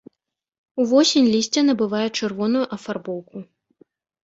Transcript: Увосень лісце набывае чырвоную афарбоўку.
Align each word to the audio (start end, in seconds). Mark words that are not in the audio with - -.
Увосень 0.83 1.27
лісце 1.35 1.59
набывае 1.69 2.07
чырвоную 2.19 2.65
афарбоўку. 2.79 3.37